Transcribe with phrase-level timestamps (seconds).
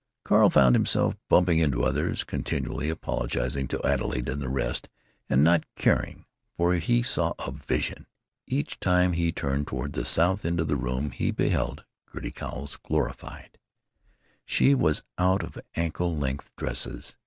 [0.23, 6.25] Carl found himself bumping into others, continually apologizing to Adelaide and the rest—and not caring.
[6.57, 8.07] For he saw a vision!
[8.47, 12.77] Each time he turned toward the south end of the room he beheld Gertie Cowles
[12.77, 13.59] glorified.
[14.43, 17.15] She was out of ankle length dresses!